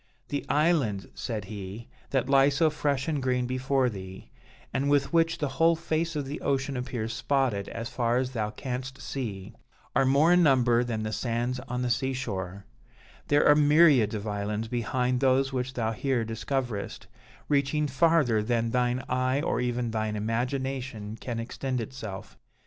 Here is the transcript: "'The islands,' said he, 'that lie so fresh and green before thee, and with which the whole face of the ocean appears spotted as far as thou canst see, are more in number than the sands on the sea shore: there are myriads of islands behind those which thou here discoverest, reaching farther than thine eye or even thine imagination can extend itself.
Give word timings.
"'The 0.29 0.43
islands,' 0.49 1.05
said 1.13 1.45
he, 1.45 1.87
'that 2.09 2.27
lie 2.27 2.49
so 2.49 2.71
fresh 2.71 3.07
and 3.07 3.21
green 3.21 3.45
before 3.45 3.87
thee, 3.87 4.31
and 4.73 4.89
with 4.89 5.13
which 5.13 5.37
the 5.37 5.47
whole 5.59 5.75
face 5.75 6.15
of 6.15 6.25
the 6.25 6.41
ocean 6.41 6.75
appears 6.75 7.13
spotted 7.13 7.67
as 7.69 7.87
far 7.87 8.17
as 8.17 8.31
thou 8.31 8.49
canst 8.49 8.99
see, 8.99 9.53
are 9.95 10.03
more 10.03 10.33
in 10.33 10.41
number 10.41 10.83
than 10.83 11.03
the 11.03 11.13
sands 11.13 11.59
on 11.67 11.83
the 11.83 11.89
sea 11.91 12.13
shore: 12.13 12.65
there 13.27 13.47
are 13.47 13.53
myriads 13.53 14.15
of 14.15 14.27
islands 14.27 14.67
behind 14.67 15.19
those 15.19 15.53
which 15.53 15.75
thou 15.75 15.91
here 15.91 16.25
discoverest, 16.25 17.05
reaching 17.47 17.85
farther 17.85 18.41
than 18.41 18.71
thine 18.71 19.03
eye 19.07 19.39
or 19.41 19.61
even 19.61 19.91
thine 19.91 20.15
imagination 20.15 21.15
can 21.15 21.39
extend 21.39 21.79
itself. 21.79 22.39